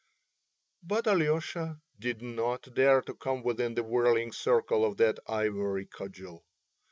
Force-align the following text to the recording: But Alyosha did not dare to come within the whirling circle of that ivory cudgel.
But 0.81 1.05
Alyosha 1.05 1.79
did 1.99 2.23
not 2.23 2.73
dare 2.73 3.03
to 3.03 3.13
come 3.13 3.43
within 3.43 3.75
the 3.75 3.83
whirling 3.83 4.31
circle 4.31 4.83
of 4.83 4.97
that 4.97 5.19
ivory 5.27 5.85
cudgel. 5.85 6.43